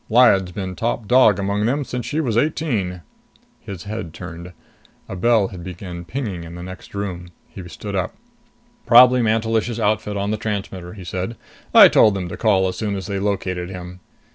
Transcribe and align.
Lyad's 0.09 0.51
been 0.51 0.75
top 0.75 1.07
dog 1.07 1.37
among 1.37 1.67
them 1.67 1.83
since 1.83 2.07
she 2.07 2.19
was 2.19 2.35
eighteen" 2.35 3.03
His 3.59 3.83
head 3.83 4.15
turned. 4.15 4.51
A 5.07 5.15
bell 5.15 5.49
had 5.49 5.63
begun 5.63 6.05
pinging 6.05 6.43
in 6.43 6.55
the 6.55 6.63
next 6.63 6.95
room. 6.95 7.27
He 7.47 7.69
stood 7.69 7.95
up. 7.95 8.15
"Probably 8.87 9.21
Mantelish's 9.21 9.79
outfit 9.79 10.17
on 10.17 10.31
the 10.31 10.37
transmitter," 10.37 10.93
he 10.95 11.03
said. 11.03 11.37
"I 11.71 11.87
told 11.87 12.15
them 12.15 12.29
to 12.29 12.35
call 12.35 12.67
as 12.67 12.77
soon 12.77 12.95
as 12.95 13.05
they 13.05 13.19
located 13.19 13.69
him." 13.69 13.99